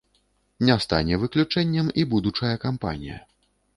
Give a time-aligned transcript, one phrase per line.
[0.69, 3.23] Не стане выключэннем і будучая кампанія.